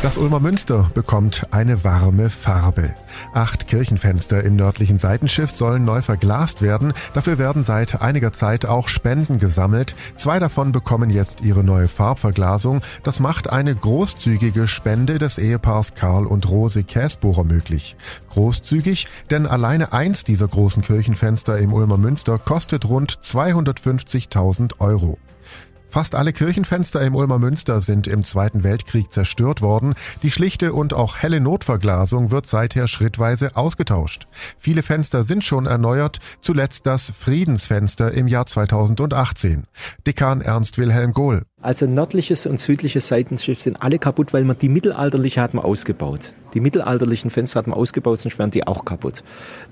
[0.00, 2.94] Das Ulmer Münster bekommt eine warme Farbe.
[3.34, 6.92] Acht Kirchenfenster im nördlichen Seitenschiff sollen neu verglast werden.
[7.14, 9.96] Dafür werden seit einiger Zeit auch Spenden gesammelt.
[10.14, 12.80] Zwei davon bekommen jetzt ihre neue Farbverglasung.
[13.02, 17.96] Das macht eine großzügige Spende des Ehepaars Karl und Rose Käsbohrer möglich.
[18.30, 25.18] Großzügig, denn alleine eins dieser großen Kirchenfenster im Ulmer Münster kostet rund 250.000 Euro.
[25.90, 29.94] Fast alle Kirchenfenster im Ulmer Münster sind im Zweiten Weltkrieg zerstört worden.
[30.22, 34.28] Die schlichte und auch helle Notverglasung wird seither schrittweise ausgetauscht.
[34.58, 39.64] Viele Fenster sind schon erneuert, zuletzt das Friedensfenster im Jahr 2018.
[40.06, 41.44] Dekan Ernst Wilhelm Gohl.
[41.60, 46.32] Also nördliches und südliches Seitenschiff sind alle kaputt, weil man die mittelalterliche hat man ausgebaut.
[46.54, 49.24] Die mittelalterlichen Fenster hat man ausgebaut, sonst wären die auch kaputt.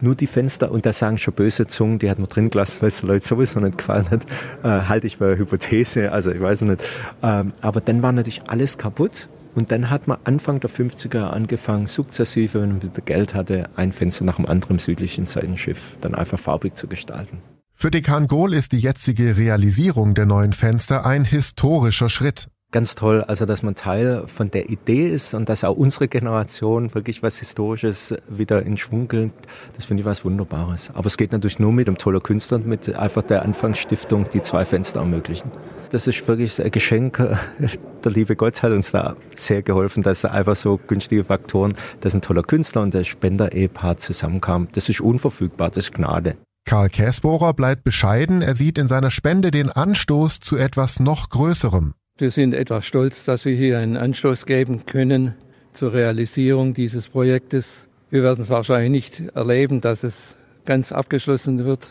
[0.00, 2.88] Nur die Fenster, und da sagen schon böse Zungen, die hat man drin gelassen, weil
[2.88, 4.22] es den Leuten sowieso nicht gefallen hat,
[4.62, 6.82] äh, halte ich eine Hypothese, also ich weiß nicht.
[7.22, 9.28] Ähm, aber dann war natürlich alles kaputt.
[9.54, 13.92] Und dann hat man Anfang der 50er angefangen, sukzessive, wenn man wieder Geld hatte, ein
[13.92, 17.38] Fenster nach dem anderen südlichen Seitenschiff dann einfach farbig zu gestalten.
[17.84, 22.48] Für Dekan Gohl ist die jetzige Realisierung der neuen Fenster ein historischer Schritt.
[22.72, 26.94] Ganz toll, also dass man Teil von der Idee ist und dass auch unsere Generation
[26.94, 29.34] wirklich was Historisches wieder in Schwung gilt,
[29.76, 30.92] das finde ich was Wunderbares.
[30.94, 34.40] Aber es geht natürlich nur mit einem tollen Künstler und mit einfach der Anfangsstiftung, die
[34.40, 35.50] zwei Fenster ermöglichen.
[35.90, 37.18] Das ist wirklich ein Geschenk.
[38.02, 42.22] Der liebe Gott hat uns da sehr geholfen, dass einfach so günstige Faktoren, dass ein
[42.22, 44.68] toller Künstler und der Spender-Ehepaar zusammenkamen.
[44.72, 46.36] Das ist unverfügbar, das ist Gnade.
[46.66, 51.92] Karl Käsbohrer bleibt bescheiden, er sieht in seiner Spende den Anstoß zu etwas noch Größerem.
[52.16, 55.34] Wir sind etwas stolz, dass wir hier einen Anstoß geben können
[55.74, 57.86] zur Realisierung dieses Projektes.
[58.08, 61.90] Wir werden es wahrscheinlich nicht erleben, dass es ganz abgeschlossen wird,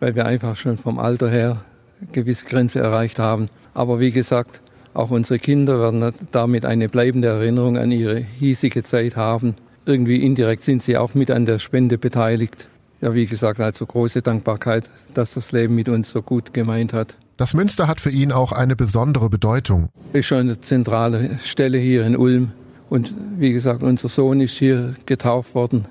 [0.00, 1.64] weil wir einfach schon vom Alter her
[2.12, 3.46] gewisse Grenze erreicht haben.
[3.72, 4.60] Aber wie gesagt,
[4.92, 9.54] auch unsere Kinder werden damit eine bleibende Erinnerung an ihre hiesige Zeit haben.
[9.86, 12.68] Irgendwie indirekt sind sie auch mit an der Spende beteiligt
[13.00, 17.16] ja, wie gesagt, also große Dankbarkeit, dass das Leben mit uns so gut gemeint hat.
[17.36, 19.88] Das Münster hat für ihn auch eine besondere Bedeutung.
[20.12, 22.52] Ist schon eine zentrale Stelle hier in Ulm.
[22.90, 25.86] Und wie gesagt, unser Sohn ist hier getauft worden.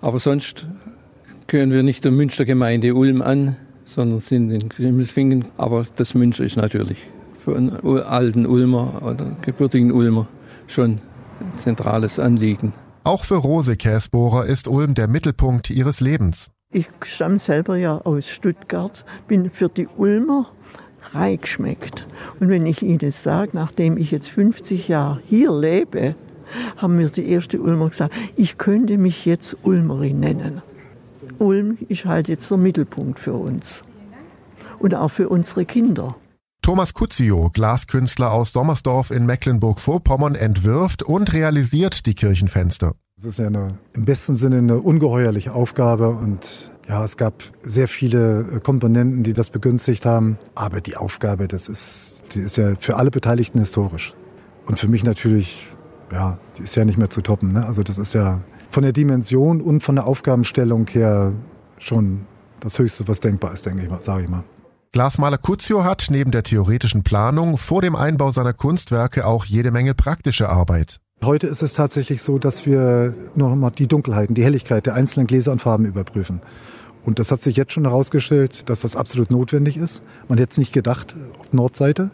[0.00, 0.66] Aber sonst
[1.48, 5.46] gehören wir nicht der Münstergemeinde Ulm an, sondern sind in Grimmelsfingen.
[5.56, 10.28] Aber das Münster ist natürlich für einen alten Ulmer oder gebürtigen Ulmer
[10.68, 11.00] schon
[11.40, 12.72] ein zentrales Anliegen.
[13.04, 16.52] Auch für Rose Käsbohrer ist Ulm der Mittelpunkt ihres Lebens.
[16.70, 20.46] Ich stamme selber ja aus Stuttgart, bin für die Ulmer
[21.12, 22.06] reingeschmeckt.
[22.38, 26.14] Und wenn ich Ihnen sage, nachdem ich jetzt 50 Jahre hier lebe,
[26.76, 30.62] haben mir die erste Ulmer gesagt, ich könnte mich jetzt Ulmerin nennen.
[31.40, 33.82] Ulm ist halt jetzt der Mittelpunkt für uns
[34.78, 36.14] und auch für unsere Kinder.
[36.62, 42.94] Thomas Kuzio, Glaskünstler aus Sommersdorf in Mecklenburg-Vorpommern, entwirft und realisiert die Kirchenfenster.
[43.18, 47.88] Es ist ja eine, im besten Sinne eine ungeheuerliche Aufgabe und ja, es gab sehr
[47.88, 50.38] viele äh, Komponenten, die das begünstigt haben.
[50.54, 54.14] Aber die Aufgabe, das ist, die ist ja für alle Beteiligten historisch.
[54.64, 55.66] Und für mich natürlich,
[56.12, 57.54] ja, die ist ja nicht mehr zu toppen.
[57.54, 57.66] Ne?
[57.66, 58.40] Also das ist ja
[58.70, 61.32] von der Dimension und von der Aufgabenstellung her
[61.78, 62.26] schon
[62.60, 64.44] das Höchste, was denkbar ist, denke ich mal, sage ich mal.
[64.92, 69.94] Glasmaler Kuzio hat neben der theoretischen Planung vor dem Einbau seiner Kunstwerke auch jede Menge
[69.94, 71.00] praktische Arbeit.
[71.24, 75.26] Heute ist es tatsächlich so, dass wir noch mal die Dunkelheiten, die Helligkeit der einzelnen
[75.26, 76.42] Gläser und Farben überprüfen.
[77.06, 80.02] Und das hat sich jetzt schon herausgestellt, dass das absolut notwendig ist.
[80.28, 82.10] Man hätte es nicht gedacht auf Nordseite.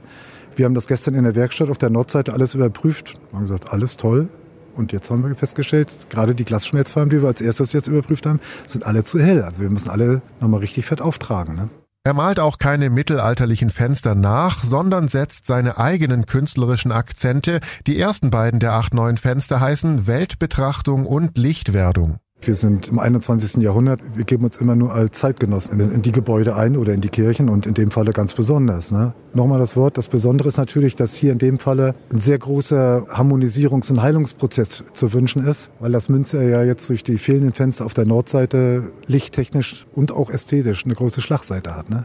[0.54, 3.14] Wir haben das gestern in der Werkstatt auf der Nordseite alles überprüft.
[3.32, 4.28] Man hat gesagt, alles toll.
[4.76, 8.38] Und jetzt haben wir festgestellt, gerade die Glasschmelzfarben, die wir als erstes jetzt überprüft haben,
[8.68, 9.42] sind alle zu hell.
[9.42, 11.56] Also wir müssen alle nochmal richtig fett auftragen.
[11.56, 11.68] Ne?
[12.08, 17.60] Er malt auch keine mittelalterlichen Fenster nach, sondern setzt seine eigenen künstlerischen Akzente.
[17.86, 22.18] Die ersten beiden der acht neuen Fenster heißen Weltbetrachtung und Lichtwerdung.
[22.40, 23.62] Wir sind im 21.
[23.62, 27.08] Jahrhundert, wir geben uns immer nur als Zeitgenossen in, die Gebäude ein oder in die
[27.08, 28.92] Kirchen und in dem Falle ganz besonders.
[28.92, 29.12] Ne?
[29.34, 33.06] Nochmal das Wort, das Besondere ist natürlich, dass hier in dem Falle ein sehr großer
[33.12, 37.84] Harmonisierungs- und Heilungsprozess zu wünschen ist, weil das Münster ja jetzt durch die fehlenden Fenster
[37.84, 41.90] auf der Nordseite lichttechnisch und auch ästhetisch eine große Schlagseite hat.
[41.90, 42.04] Ne?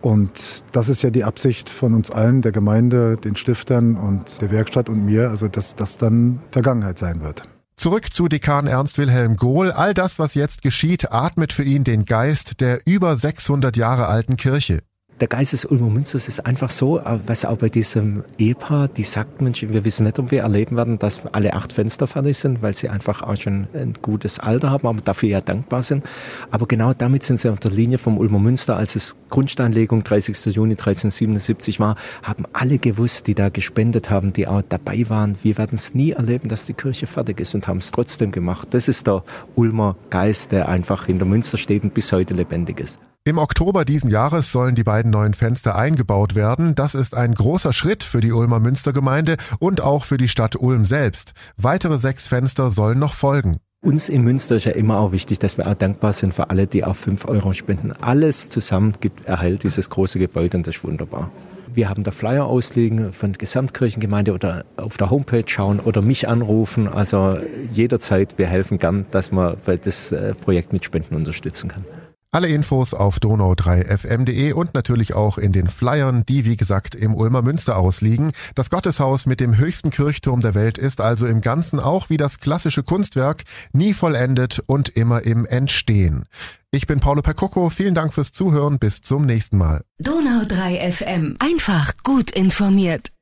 [0.00, 4.50] Und das ist ja die Absicht von uns allen, der Gemeinde, den Stiftern und der
[4.50, 7.48] Werkstatt und mir, also dass das dann Vergangenheit sein wird.
[7.76, 9.72] Zurück zu Dekan Ernst Wilhelm Gohl.
[9.72, 14.36] All das, was jetzt geschieht, atmet für ihn den Geist der über 600 Jahre alten
[14.36, 14.82] Kirche.
[15.20, 19.04] Der Geist des Ulmer Münsters ist einfach so, äh, was auch bei diesem Ehepaar, die
[19.04, 22.62] sagt, Mensch, wir wissen nicht, ob wir erleben werden, dass alle acht Fenster fertig sind,
[22.62, 26.04] weil sie einfach auch schon ein gutes Alter haben, aber dafür ja dankbar sind.
[26.50, 30.46] Aber genau damit sind sie auf der Linie vom Ulmer Münster, als es Grundsteinlegung 30.
[30.46, 31.94] Juni 1377 war,
[32.24, 36.10] haben alle gewusst, die da gespendet haben, die auch dabei waren, wir werden es nie
[36.10, 38.68] erleben, dass die Kirche fertig ist und haben es trotzdem gemacht.
[38.72, 39.22] Das ist der
[39.54, 42.98] Ulmer Geist, der einfach in der Münster steht und bis heute lebendig ist.
[43.26, 46.74] Im Oktober diesen Jahres sollen die beiden neuen Fenster eingebaut werden.
[46.74, 50.84] Das ist ein großer Schritt für die Ulmer Münstergemeinde und auch für die Stadt Ulm
[50.84, 51.32] selbst.
[51.56, 53.56] Weitere sechs Fenster sollen noch folgen.
[53.80, 56.66] Uns in Münster ist ja immer auch wichtig, dass wir auch dankbar sind für alle,
[56.66, 57.92] die auch fünf Euro spenden.
[57.92, 61.30] Alles zusammen gibt, erhält dieses große Gebäude und das ist wunderbar.
[61.72, 66.28] Wir haben da Flyer auslegen von der Gesamtkirchengemeinde oder auf der Homepage schauen oder mich
[66.28, 66.88] anrufen.
[66.88, 67.38] Also
[67.72, 71.86] jederzeit, wir helfen gern, dass man das äh, Projekt mit Spenden unterstützen kann.
[72.34, 77.42] Alle Infos auf donau3fm.de und natürlich auch in den Flyern, die wie gesagt im Ulmer
[77.42, 78.32] Münster ausliegen.
[78.56, 82.40] Das Gotteshaus mit dem höchsten Kirchturm der Welt ist also im Ganzen auch wie das
[82.40, 86.24] klassische Kunstwerk nie vollendet und immer im Entstehen.
[86.72, 89.84] Ich bin Paulo Percocco, vielen Dank fürs Zuhören, bis zum nächsten Mal.
[90.02, 93.13] Donau3 FM, einfach gut informiert.